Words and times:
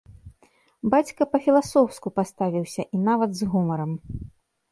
Бацька 0.93 1.25
па-філасофску 1.33 2.07
паставіўся, 2.17 2.81
і 2.97 3.01
нават 3.09 3.31
з 3.41 3.51
гумарам. 3.51 3.91